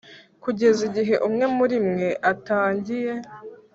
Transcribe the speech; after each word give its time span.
kugeza 0.43 0.81
igihe 0.89 1.15
umwe 1.27 1.45
muri 1.55 1.77
mwe 1.87 2.09
atagiye. 2.31 3.13